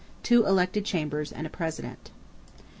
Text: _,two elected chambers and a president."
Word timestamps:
_,two 0.23 0.47
elected 0.47 0.83
chambers 0.83 1.31
and 1.31 1.45
a 1.45 1.49
president." 1.51 2.09